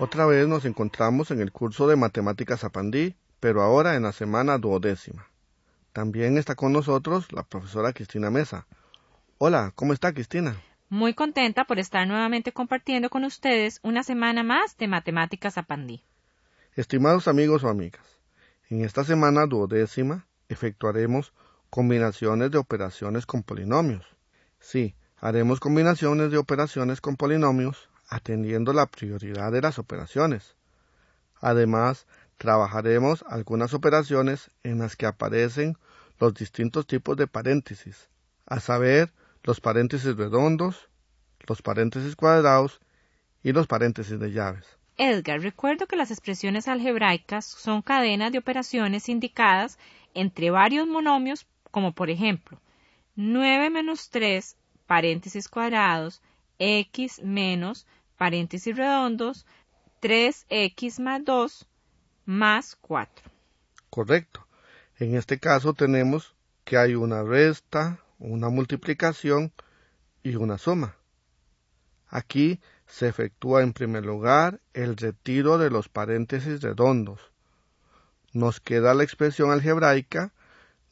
Otra 0.00 0.26
vez 0.26 0.46
nos 0.46 0.64
encontramos 0.64 1.32
en 1.32 1.40
el 1.40 1.50
curso 1.50 1.88
de 1.88 1.96
Matemáticas 1.96 2.62
Apandí, 2.62 3.16
pero 3.40 3.62
ahora 3.62 3.96
en 3.96 4.04
la 4.04 4.12
semana 4.12 4.56
duodécima. 4.56 5.26
También 5.92 6.38
está 6.38 6.54
con 6.54 6.72
nosotros 6.72 7.32
la 7.32 7.42
profesora 7.42 7.92
Cristina 7.92 8.30
Mesa. 8.30 8.68
Hola, 9.38 9.72
¿cómo 9.74 9.92
está 9.92 10.12
Cristina? 10.12 10.62
Muy 10.88 11.14
contenta 11.14 11.64
por 11.64 11.80
estar 11.80 12.06
nuevamente 12.06 12.52
compartiendo 12.52 13.10
con 13.10 13.24
ustedes 13.24 13.80
una 13.82 14.04
semana 14.04 14.44
más 14.44 14.76
de 14.76 14.86
Matemáticas 14.86 15.58
Apandí. 15.58 16.04
Estimados 16.76 17.26
amigos 17.26 17.64
o 17.64 17.68
amigas, 17.68 18.20
en 18.70 18.84
esta 18.84 19.02
semana 19.02 19.46
duodécima 19.46 20.28
efectuaremos 20.48 21.32
combinaciones 21.70 22.52
de 22.52 22.58
operaciones 22.58 23.26
con 23.26 23.42
polinomios. 23.42 24.06
Sí, 24.60 24.94
haremos 25.16 25.58
combinaciones 25.58 26.30
de 26.30 26.38
operaciones 26.38 27.00
con 27.00 27.16
polinomios 27.16 27.88
atendiendo 28.08 28.72
la 28.72 28.86
prioridad 28.86 29.52
de 29.52 29.60
las 29.60 29.78
operaciones. 29.78 30.56
Además, 31.40 32.06
trabajaremos 32.36 33.24
algunas 33.28 33.74
operaciones 33.74 34.50
en 34.62 34.78
las 34.78 34.96
que 34.96 35.06
aparecen 35.06 35.76
los 36.18 36.34
distintos 36.34 36.86
tipos 36.86 37.16
de 37.16 37.26
paréntesis, 37.26 38.08
a 38.46 38.60
saber, 38.60 39.12
los 39.44 39.60
paréntesis 39.60 40.16
redondos, 40.16 40.88
los 41.46 41.62
paréntesis 41.62 42.16
cuadrados 42.16 42.80
y 43.42 43.52
los 43.52 43.66
paréntesis 43.66 44.18
de 44.18 44.32
llaves. 44.32 44.66
Edgar, 44.96 45.40
recuerdo 45.40 45.86
que 45.86 45.96
las 45.96 46.10
expresiones 46.10 46.66
algebraicas 46.66 47.44
son 47.44 47.82
cadenas 47.82 48.32
de 48.32 48.38
operaciones 48.38 49.08
indicadas 49.08 49.78
entre 50.12 50.50
varios 50.50 50.88
monomios, 50.88 51.46
como 51.70 51.92
por 51.92 52.10
ejemplo 52.10 52.60
9 53.14 53.70
menos 53.70 54.10
3, 54.10 54.56
paréntesis 54.86 55.48
cuadrados, 55.48 56.20
x 56.58 57.20
menos 57.22 57.86
paréntesis 58.18 58.76
redondos, 58.76 59.46
3x 60.02 61.00
más 61.00 61.24
2 61.24 61.66
más 62.26 62.76
4. 62.82 63.30
Correcto. 63.88 64.46
En 64.98 65.16
este 65.16 65.38
caso 65.38 65.72
tenemos 65.72 66.34
que 66.64 66.76
hay 66.76 66.94
una 66.94 67.22
resta, 67.22 68.00
una 68.18 68.50
multiplicación 68.50 69.52
y 70.22 70.34
una 70.34 70.58
suma. 70.58 70.96
Aquí 72.08 72.60
se 72.86 73.08
efectúa 73.08 73.62
en 73.62 73.72
primer 73.72 74.04
lugar 74.04 74.60
el 74.74 74.96
retiro 74.96 75.56
de 75.56 75.70
los 75.70 75.88
paréntesis 75.88 76.60
redondos. 76.60 77.32
Nos 78.32 78.60
queda 78.60 78.94
la 78.94 79.04
expresión 79.04 79.50
algebraica 79.50 80.32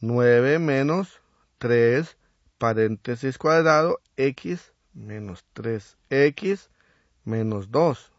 9 0.00 0.58
menos 0.58 1.20
3 1.58 2.16
paréntesis 2.58 3.38
cuadrado 3.38 4.00
x 4.16 4.72
menos 4.94 5.44
3x 5.54 6.68
menos 7.26 7.70
2 7.70 8.12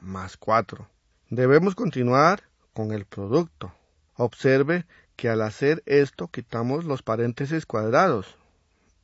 más 0.00 0.36
4. 0.36 0.88
Debemos 1.28 1.74
continuar 1.74 2.44
con 2.72 2.92
el 2.92 3.04
producto. 3.04 3.74
Observe 4.14 4.86
que 5.16 5.28
al 5.28 5.42
hacer 5.42 5.82
esto 5.86 6.28
quitamos 6.28 6.84
los 6.84 7.02
paréntesis 7.02 7.66
cuadrados. 7.66 8.36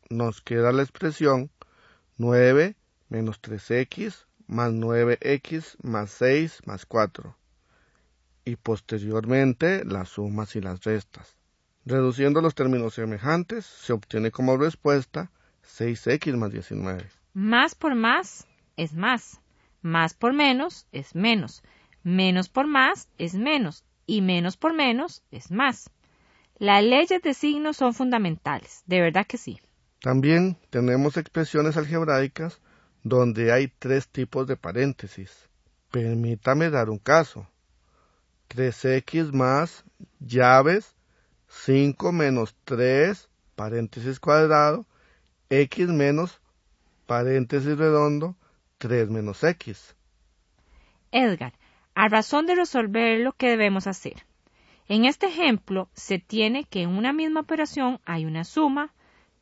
Nos 0.08 0.40
queda 0.40 0.72
la 0.72 0.82
expresión 0.82 1.50
9 2.18 2.76
menos 3.08 3.42
3x 3.42 4.26
más 4.46 4.72
9x 4.72 5.76
más 5.82 6.10
6 6.10 6.60
más 6.66 6.86
4. 6.86 7.36
Y 8.44 8.56
posteriormente 8.56 9.84
las 9.84 10.10
sumas 10.10 10.54
y 10.56 10.60
las 10.60 10.84
restas. 10.84 11.36
Reduciendo 11.84 12.40
los 12.40 12.54
términos 12.54 12.94
semejantes, 12.94 13.66
se 13.66 13.92
obtiene 13.92 14.30
como 14.30 14.56
respuesta 14.56 15.30
6x 15.64 16.36
más 16.36 16.52
19. 16.52 17.04
Más 17.34 17.74
por 17.74 17.94
más 17.94 18.46
es 18.76 18.94
más. 18.94 19.40
Más 19.82 20.14
por 20.14 20.32
menos 20.32 20.86
es 20.92 21.14
menos. 21.14 21.62
Menos 22.02 22.48
por 22.48 22.66
más 22.66 23.08
es 23.18 23.34
menos. 23.34 23.84
Y 24.06 24.20
menos 24.20 24.56
por 24.56 24.74
menos 24.74 25.22
es 25.30 25.50
más. 25.50 25.90
Las 26.58 26.84
leyes 26.84 27.22
de 27.22 27.34
signos 27.34 27.76
son 27.76 27.94
fundamentales, 27.94 28.82
de 28.86 29.00
verdad 29.00 29.26
que 29.26 29.38
sí. 29.38 29.60
También 30.00 30.56
tenemos 30.70 31.16
expresiones 31.16 31.76
algebraicas 31.76 32.60
donde 33.02 33.52
hay 33.52 33.68
tres 33.68 34.08
tipos 34.08 34.46
de 34.46 34.56
paréntesis. 34.56 35.48
Permítame 35.90 36.70
dar 36.70 36.90
un 36.90 36.98
caso. 36.98 37.46
3x 38.48 39.32
más 39.32 39.84
llaves 40.20 40.94
5 41.48 42.12
menos 42.12 42.54
3 42.64 43.28
paréntesis 43.54 44.20
cuadrado 44.20 44.86
x 45.50 45.88
menos 45.88 46.40
paréntesis 47.06 47.76
redondo 47.76 48.36
3 48.82 49.10
menos 49.10 49.44
x. 49.44 49.94
Edgar, 51.12 51.52
a 51.94 52.08
razón 52.08 52.46
de 52.46 52.56
resolver 52.56 53.20
lo 53.20 53.32
que 53.32 53.50
debemos 53.50 53.86
hacer. 53.86 54.26
En 54.88 55.04
este 55.04 55.26
ejemplo, 55.28 55.88
se 55.94 56.18
tiene 56.18 56.64
que 56.64 56.82
en 56.82 56.88
una 56.88 57.12
misma 57.12 57.42
operación 57.42 58.00
hay 58.04 58.24
una 58.24 58.42
suma, 58.42 58.92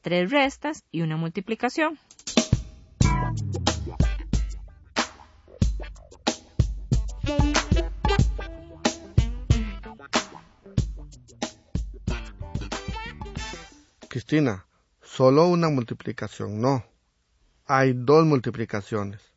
tres 0.02 0.30
restas 0.30 0.84
y 0.92 1.00
una 1.00 1.16
multiplicación. 1.16 1.98
Cristina, 14.06 14.66
solo 15.00 15.48
una 15.48 15.70
multiplicación 15.70 16.60
no. 16.60 16.84
Hay 17.64 17.94
dos 17.94 18.26
multiplicaciones. 18.26 19.29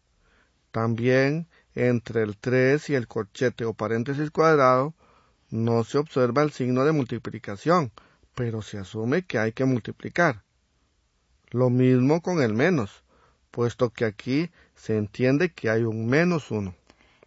También 0.73 1.45
entre 1.75 2.23
el 2.23 2.35
3 2.35 2.89
y 2.89 2.95
el 2.95 3.07
corchete 3.07 3.63
o 3.63 3.75
paréntesis 3.75 4.31
cuadrado 4.31 4.95
no 5.51 5.84
se 5.84 6.00
observa 6.00 6.41
el 6.41 6.50
signo 6.50 6.84
de 6.84 6.91
multiplicación, 6.91 7.91
pero 8.34 8.63
se 8.63 8.79
asume 8.79 9.22
que 9.22 9.38
hay 9.38 9.51
que 9.51 9.66
multiplicar. 9.66 10.41
Lo 11.51 11.69
mismo 11.69 12.23
con 12.23 12.41
el 12.41 12.56
menos, 12.56 13.03
puesto 13.51 13.91
que 13.91 14.06
aquí 14.06 14.50
se 14.73 14.97
entiende 14.97 15.51
que 15.51 15.69
hay 15.69 15.83
un 15.83 16.07
menos 16.07 16.50
1. 16.50 16.73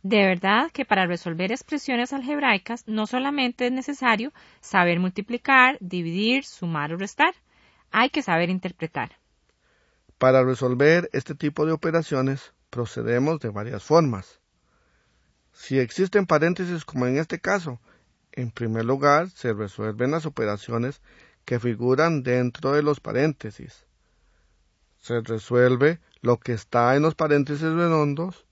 De 0.02 0.26
verdad 0.26 0.72
que 0.72 0.84
para 0.84 1.06
resolver 1.06 1.52
expresiones 1.52 2.12
algebraicas 2.12 2.88
no 2.88 3.06
solamente 3.06 3.66
es 3.66 3.72
necesario 3.72 4.32
saber 4.60 4.98
multiplicar, 4.98 5.78
dividir, 5.78 6.44
sumar 6.44 6.92
o 6.92 6.96
restar, 6.96 7.32
hay 7.92 8.10
que 8.10 8.22
saber 8.22 8.50
interpretar. 8.50 9.12
Para 10.18 10.42
resolver 10.42 11.08
este 11.12 11.36
tipo 11.36 11.64
de 11.64 11.70
operaciones 11.70 12.52
procedemos 12.70 13.40
de 13.40 13.50
varias 13.50 13.82
formas. 13.82 14.40
Si 15.52 15.78
existen 15.78 16.26
paréntesis 16.26 16.84
como 16.84 17.06
en 17.06 17.18
este 17.18 17.40
caso, 17.40 17.80
en 18.32 18.50
primer 18.50 18.84
lugar 18.84 19.30
se 19.30 19.52
resuelven 19.52 20.10
las 20.10 20.26
operaciones 20.26 21.00
que 21.44 21.58
figuran 21.58 22.22
dentro 22.22 22.72
de 22.72 22.82
los 22.82 23.00
paréntesis. 23.00 23.86
Se 24.98 25.20
resuelve 25.20 26.00
lo 26.20 26.38
que 26.38 26.52
está 26.52 26.96
en 26.96 27.02
los 27.02 27.14
paréntesis 27.14 27.62
redondos, 27.62 28.46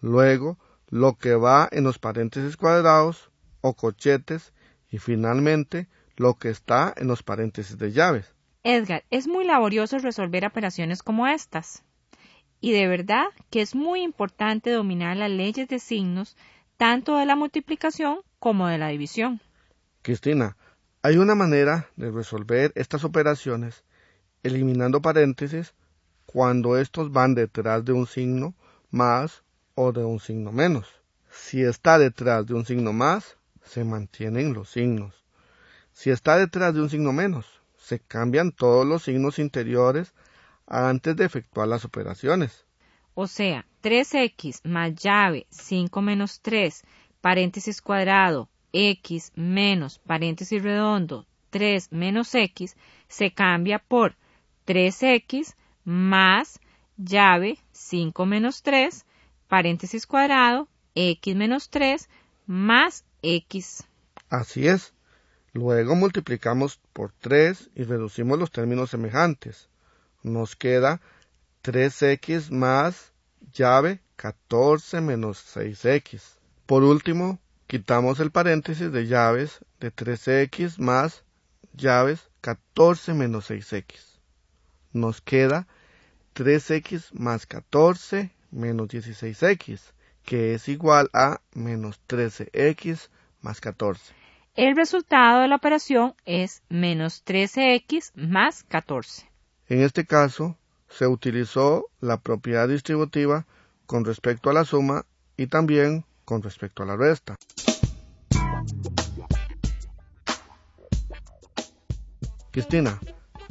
luego 0.00 0.58
lo 0.88 1.16
que 1.16 1.34
va 1.34 1.68
en 1.70 1.84
los 1.84 1.98
paréntesis 1.98 2.56
cuadrados 2.56 3.30
o 3.60 3.74
cochetes 3.74 4.52
y 4.90 4.98
finalmente 4.98 5.88
lo 6.16 6.34
que 6.34 6.50
está 6.50 6.94
en 6.96 7.08
los 7.08 7.22
paréntesis 7.22 7.78
de 7.78 7.92
llaves. 7.92 8.34
Edgar, 8.62 9.04
es 9.10 9.28
muy 9.28 9.44
laborioso 9.44 9.98
resolver 9.98 10.46
operaciones 10.46 11.02
como 11.02 11.26
estas 11.26 11.84
y 12.64 12.72
de 12.72 12.88
verdad 12.88 13.26
que 13.50 13.60
es 13.60 13.74
muy 13.74 14.00
importante 14.00 14.70
dominar 14.70 15.18
las 15.18 15.30
leyes 15.30 15.68
de 15.68 15.78
signos 15.78 16.34
tanto 16.78 17.18
de 17.18 17.26
la 17.26 17.36
multiplicación 17.36 18.20
como 18.38 18.68
de 18.68 18.78
la 18.78 18.88
división. 18.88 19.42
Cristina, 20.00 20.56
hay 21.02 21.18
una 21.18 21.34
manera 21.34 21.90
de 21.96 22.10
resolver 22.10 22.72
estas 22.74 23.04
operaciones 23.04 23.84
eliminando 24.42 25.02
paréntesis 25.02 25.74
cuando 26.24 26.78
estos 26.78 27.12
van 27.12 27.34
detrás 27.34 27.84
de 27.84 27.92
un 27.92 28.06
signo 28.06 28.54
más 28.90 29.42
o 29.74 29.92
de 29.92 30.02
un 30.02 30.18
signo 30.18 30.50
menos. 30.50 30.88
Si 31.30 31.62
está 31.62 31.98
detrás 31.98 32.46
de 32.46 32.54
un 32.54 32.64
signo 32.64 32.94
más, 32.94 33.36
se 33.62 33.84
mantienen 33.84 34.54
los 34.54 34.70
signos. 34.70 35.22
Si 35.92 36.08
está 36.08 36.38
detrás 36.38 36.72
de 36.72 36.80
un 36.80 36.88
signo 36.88 37.12
menos, 37.12 37.44
se 37.76 37.98
cambian 37.98 38.52
todos 38.52 38.86
los 38.86 39.02
signos 39.02 39.38
interiores 39.38 40.14
antes 40.66 41.16
de 41.16 41.24
efectuar 41.24 41.68
las 41.68 41.84
operaciones. 41.84 42.64
O 43.14 43.26
sea, 43.26 43.66
3x 43.82 44.60
más 44.64 44.94
llave 44.94 45.46
5 45.50 46.02
menos 46.02 46.40
3, 46.40 46.82
paréntesis 47.20 47.80
cuadrado, 47.80 48.48
x 48.72 49.30
menos 49.36 50.00
paréntesis 50.00 50.62
redondo 50.62 51.26
3 51.50 51.92
menos 51.92 52.34
x, 52.34 52.76
se 53.06 53.32
cambia 53.32 53.78
por 53.78 54.16
3x 54.66 55.54
más 55.84 56.58
llave 56.96 57.58
5 57.70 58.26
menos 58.26 58.62
3, 58.62 59.06
paréntesis 59.46 60.06
cuadrado, 60.06 60.68
x 60.96 61.36
menos 61.36 61.70
3 61.70 62.08
más 62.46 63.04
x. 63.22 63.86
Así 64.28 64.66
es. 64.66 64.92
Luego 65.52 65.94
multiplicamos 65.94 66.80
por 66.92 67.12
3 67.12 67.70
y 67.76 67.84
reducimos 67.84 68.36
los 68.36 68.50
términos 68.50 68.90
semejantes. 68.90 69.68
Nos 70.24 70.56
queda 70.56 71.00
3x 71.62 72.50
más 72.50 73.12
llave 73.52 74.00
14 74.16 75.00
menos 75.02 75.38
6x. 75.54 76.38
Por 76.66 76.82
último, 76.82 77.38
quitamos 77.66 78.20
el 78.20 78.30
paréntesis 78.30 78.90
de 78.90 79.06
llaves 79.06 79.60
de 79.80 79.94
3x 79.94 80.78
más 80.78 81.24
llaves 81.74 82.28
14 82.40 83.14
menos 83.14 83.50
6x. 83.50 84.18
Nos 84.92 85.20
queda 85.20 85.66
3x 86.34 87.12
más 87.12 87.46
14 87.46 88.30
menos 88.50 88.88
16x, 88.88 89.92
que 90.24 90.54
es 90.54 90.68
igual 90.68 91.10
a 91.12 91.42
menos 91.52 92.00
13x 92.08 93.08
más 93.42 93.60
14. 93.60 94.14
El 94.54 94.74
resultado 94.74 95.42
de 95.42 95.48
la 95.48 95.56
operación 95.56 96.14
es 96.24 96.62
menos 96.68 97.24
13x 97.26 98.12
más 98.14 98.62
14. 98.62 99.33
En 99.68 99.80
este 99.80 100.04
caso, 100.04 100.58
se 100.88 101.06
utilizó 101.06 101.86
la 102.00 102.18
propiedad 102.18 102.68
distributiva 102.68 103.46
con 103.86 104.04
respecto 104.04 104.50
a 104.50 104.52
la 104.52 104.64
suma 104.64 105.06
y 105.36 105.46
también 105.46 106.04
con 106.24 106.42
respecto 106.42 106.82
a 106.82 106.86
la 106.86 106.96
resta. 106.96 107.36
Cristina, 112.50 113.00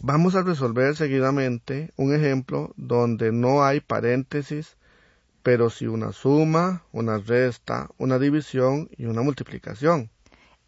vamos 0.01 0.35
a 0.35 0.43
resolver 0.43 0.95
seguidamente 0.95 1.91
un 1.97 2.15
ejemplo 2.15 2.73
donde 2.77 3.31
no 3.31 3.63
hay 3.63 3.81
paréntesis, 3.81 4.77
pero 5.41 5.69
sí 5.69 5.87
una 5.87 6.13
suma, 6.13 6.83
una 6.91 7.17
resta, 7.17 7.89
una 7.97 8.19
división 8.19 8.89
y 8.97 9.05
una 9.05 9.23
multiplicación. 9.23 10.09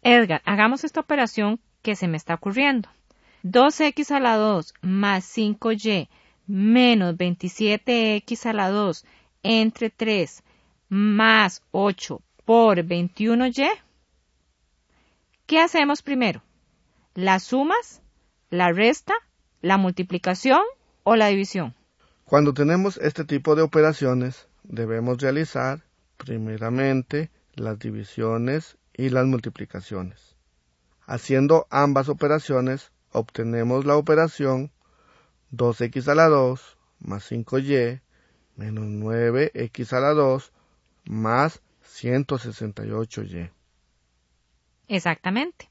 Edgar, 0.02 0.42
hagamos 0.44 0.84
esta 0.84 1.00
operación 1.00 1.60
que 1.82 1.96
se 1.96 2.08
me 2.08 2.16
está 2.16 2.34
ocurriendo. 2.34 2.88
2x 3.48 4.10
a 4.10 4.18
la 4.18 4.36
2 4.36 4.74
más 4.82 5.24
5y 5.36 6.08
menos 6.48 7.14
27x 7.14 8.46
a 8.46 8.52
la 8.52 8.70
2 8.70 9.04
entre 9.44 9.90
3 9.90 10.42
más 10.88 11.62
8 11.70 12.20
por 12.44 12.78
21y. 12.78 13.68
¿Qué 15.46 15.60
hacemos 15.60 16.02
primero? 16.02 16.42
¿Las 17.14 17.44
sumas, 17.44 18.02
la 18.50 18.72
resta, 18.72 19.14
la 19.62 19.76
multiplicación 19.76 20.62
o 21.04 21.14
la 21.14 21.28
división? 21.28 21.72
Cuando 22.24 22.52
tenemos 22.52 22.96
este 22.96 23.24
tipo 23.24 23.54
de 23.54 23.62
operaciones, 23.62 24.48
debemos 24.64 25.18
realizar 25.22 25.84
primeramente 26.16 27.30
las 27.54 27.78
divisiones 27.78 28.76
y 28.92 29.10
las 29.10 29.24
multiplicaciones. 29.26 30.34
Haciendo 31.06 31.68
ambas 31.70 32.08
operaciones, 32.08 32.90
obtenemos 33.16 33.86
la 33.86 33.96
operación 33.96 34.70
2x 35.52 36.08
a 36.08 36.14
la 36.14 36.28
2 36.28 36.76
más 37.00 37.30
5y 37.30 38.00
menos 38.56 38.84
9x 38.84 39.92
a 39.92 40.00
la 40.00 40.12
2 40.12 40.52
más 41.06 41.62
168y. 41.82 43.50
Exactamente. 44.88 45.70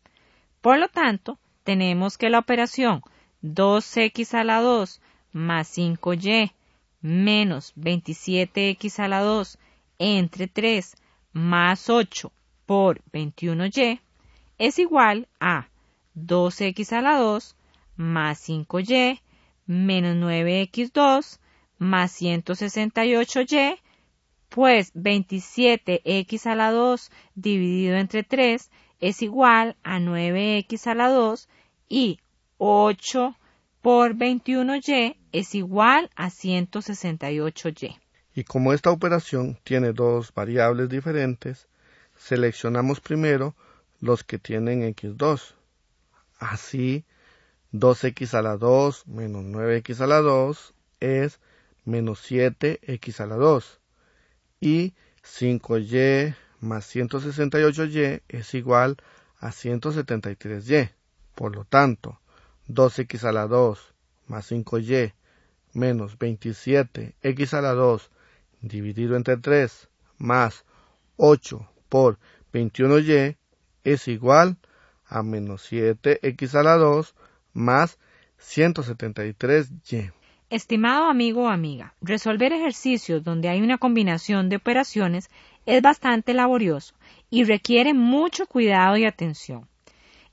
Por 0.62 0.80
lo 0.80 0.88
tanto, 0.88 1.38
tenemos 1.64 2.18
que 2.18 2.30
la 2.30 2.40
operación 2.40 3.02
2x 3.44 4.34
a 4.34 4.44
la 4.44 4.62
2 4.62 5.02
más 5.32 5.78
5y 5.78 6.52
menos 7.02 7.76
27x 7.76 9.00
a 9.00 9.08
la 9.08 9.22
2 9.22 9.60
entre 10.00 10.48
3 10.48 10.96
más 11.34 11.90
8 11.92 12.32
por 12.66 13.02
21y 13.12 14.00
es 14.58 14.80
igual 14.80 15.28
a 15.40 15.68
2x 16.16 16.94
a 16.94 17.02
la 17.02 17.18
2 17.18 17.56
más 17.98 18.48
5y 18.50 19.22
menos 19.66 20.16
9x2 20.18 21.40
más 21.78 22.22
168y, 22.22 23.80
pues 24.50 24.94
27x 24.94 26.46
a 26.46 26.56
la 26.56 26.72
2 26.72 27.12
dividido 27.36 27.98
entre 27.98 28.24
3 28.24 28.70
es 29.00 29.22
igual 29.22 29.76
a 29.84 30.00
9x 30.00 30.88
a 30.88 30.96
la 30.96 31.10
2 31.10 31.50
y 31.90 32.20
8 32.58 33.36
por 33.82 34.16
21y 34.16 35.18
es 35.32 35.54
igual 35.54 36.10
a 36.16 36.30
168y. 36.30 38.00
Y 38.34 38.44
como 38.44 38.74
esta 38.74 38.92
operación 38.92 39.58
tiene 39.64 39.94
dos 39.94 40.34
variables 40.34 40.90
diferentes, 40.90 41.68
seleccionamos 42.18 43.00
primero 43.00 43.56
los 44.00 44.24
que 44.24 44.40
tienen 44.40 44.82
x2. 44.94 45.54
Así, 46.38 47.06
2x 47.72 48.34
a 48.34 48.42
la 48.42 48.58
2 48.58 49.08
menos 49.08 49.44
9x 49.44 50.02
a 50.02 50.08
la 50.08 50.22
2 50.22 50.74
es 51.00 51.40
menos 51.84 52.30
7x 52.30 53.20
a 53.20 53.26
la 53.26 53.36
2. 53.36 53.80
Y 54.60 54.94
5y 55.24 56.36
más 56.60 56.96
168y 56.96 58.22
es 58.28 58.54
igual 58.54 58.98
a 59.40 59.50
173y. 59.50 60.92
Por 61.36 61.56
lo 61.56 61.66
tanto, 61.66 62.20
2x 62.68 63.24
a 63.24 63.32
la 63.32 63.48
2 63.48 63.94
más 64.28 64.52
5y 64.52 65.14
menos 65.74 66.18
27x 66.18 67.54
a 67.54 67.62
la 67.62 67.74
2 67.74 68.10
dividido 68.62 69.16
entre 69.16 69.38
3 69.38 69.90
más 70.18 70.66
8 71.18 71.70
por 71.90 72.18
21y 72.54 73.38
es 73.84 74.08
igual 74.08 74.58
a 75.08 75.24
menos 75.24 75.72
7x 75.72 76.56
a 76.56 76.64
la 76.64 76.76
2 76.76 77.16
más 77.54 77.98
173y. 78.40 80.12
Estimado 80.50 81.06
amigo 81.06 81.44
o 81.44 81.50
amiga, 81.50 81.96
resolver 82.02 82.54
ejercicios 82.54 83.24
donde 83.24 83.50
hay 83.50 83.62
una 83.62 83.78
combinación 83.78 84.50
de 84.50 84.58
operaciones 84.58 85.30
es 85.66 85.82
bastante 85.82 86.34
laborioso 86.34 86.94
y 87.30 87.44
requiere 87.44 87.94
mucho 87.94 88.46
cuidado 88.46 88.98
y 88.98 89.06
atención. 89.06 89.68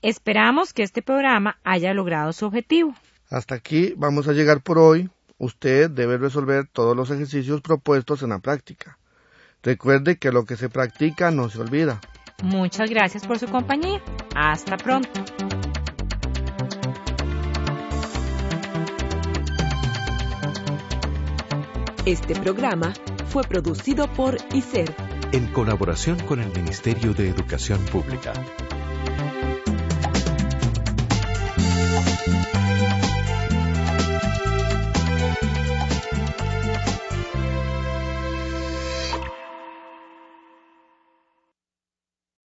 Esperamos 0.03 0.73
que 0.73 0.83
este 0.83 1.01
programa 1.01 1.59
haya 1.65 1.95
logrado 1.95 2.33
su 2.33 2.45
objetivo. 2.45 2.95
Hasta 3.31 3.55
aquí 3.55 3.95
vamos 3.97 4.29
a 4.29 4.33
llegar 4.33 4.61
por 4.61 4.79
hoy. 4.79 5.09
Usted 5.39 5.91
debe 5.91 6.19
resolver 6.19 6.67
todos 6.67 6.97
los 6.97 7.11
ejercicios 7.11 7.63
propuestos 7.63 8.23
en 8.23 8.31
la 8.31 8.41
práctica. 8.41 8.99
Recuerde 9.63 10.19
que 10.19 10.33
lo 10.33 10.45
que 10.45 10.57
se 10.57 10.69
practica 10.69 11.31
no 11.31 11.49
se 11.49 11.61
olvida. 11.61 12.01
Muchas 12.43 12.91
gracias 12.91 13.27
por 13.27 13.39
su 13.39 13.47
compañía. 13.47 14.03
Hasta 14.35 14.77
pronto. 14.77 15.25
Este 22.05 22.35
programa 22.35 22.93
fue 23.29 23.45
producido 23.45 24.13
por 24.13 24.37
ICER 24.53 24.93
en 25.33 25.47
colaboración 25.47 26.19
con 26.21 26.41
el 26.41 26.49
Ministerio 26.53 27.15
de 27.15 27.29
Educación 27.29 27.79
Pública. 27.87 28.35